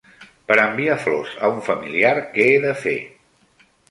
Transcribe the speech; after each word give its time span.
Per 0.51 0.55
enviar 0.61 0.95
flors 1.03 1.35
a 1.47 1.51
un 1.57 1.61
familiar, 1.69 2.15
què 2.37 2.49
he 2.53 2.57
de 2.65 2.75
fer? 2.87 2.97